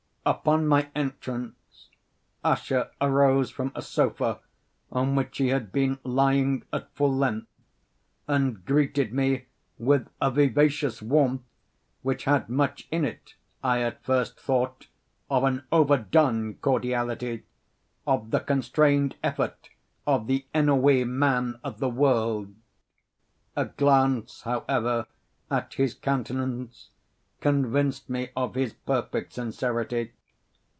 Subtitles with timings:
[0.23, 1.89] Upon my entrance,
[2.43, 4.39] Usher arose from a sofa
[4.91, 7.47] on which he had been lying at full length,
[8.27, 9.47] and greeted me
[9.79, 11.41] with a vivacious warmth
[12.03, 13.33] which had much in it,
[13.63, 14.85] I at first thought,
[15.27, 19.71] of an overdone cordiality—of the constrained effort
[20.05, 22.53] of the ennuyé man of the world.
[23.55, 25.07] A glance, however,
[25.49, 26.89] at his countenance,
[27.41, 30.11] convinced me of his perfect sincerity.